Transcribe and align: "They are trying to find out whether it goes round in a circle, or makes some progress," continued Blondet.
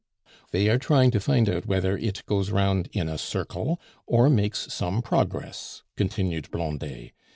"They 0.49 0.67
are 0.67 0.79
trying 0.79 1.11
to 1.11 1.19
find 1.19 1.47
out 1.47 1.67
whether 1.67 1.95
it 1.95 2.25
goes 2.25 2.49
round 2.49 2.89
in 2.91 3.07
a 3.07 3.19
circle, 3.19 3.79
or 4.07 4.31
makes 4.31 4.73
some 4.73 5.03
progress," 5.03 5.83
continued 5.95 6.49
Blondet. 6.49 7.11